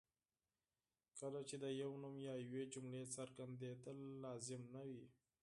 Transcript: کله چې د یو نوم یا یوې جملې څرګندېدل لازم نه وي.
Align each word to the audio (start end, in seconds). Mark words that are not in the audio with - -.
کله 1.19 1.39
چې 1.49 1.55
د 1.63 1.65
یو 1.81 1.91
نوم 2.03 2.15
یا 2.27 2.35
یوې 2.47 2.63
جملې 2.73 3.03
څرګندېدل 3.15 3.97
لازم 4.23 4.61
نه 4.73 4.81
وي. 4.89 5.05